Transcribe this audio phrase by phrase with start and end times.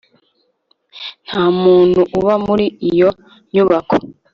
[1.25, 3.09] nta muntu uba muri iyo
[3.53, 3.95] nyubako